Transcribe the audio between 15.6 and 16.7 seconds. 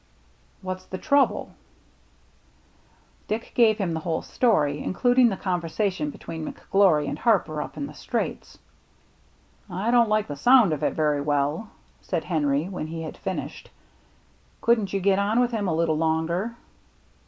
a little longer